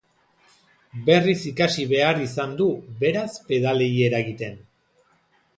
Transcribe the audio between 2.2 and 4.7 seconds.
izan du, beraz, pedalei eragiten.